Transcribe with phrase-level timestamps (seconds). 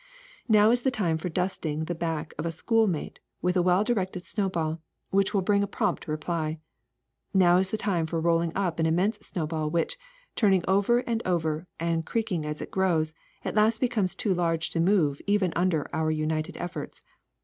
[0.01, 0.03] ^^
[0.49, 3.83] Now is the time for dusting the back of a school mate with a well
[3.83, 4.79] directed snowball,
[5.11, 6.57] which will bring a prompt reply.
[7.35, 9.99] Now is the time for rolling up an immense snowball which,
[10.35, 13.13] turning over and over and creaking as it grows,
[13.45, 17.03] at last becomes too large to move even under our united efforts.